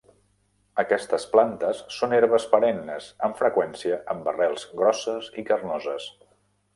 [0.83, 6.09] Aquestes plantes són herbes perennes, amb freqüència amb arrels grosses i carnoses.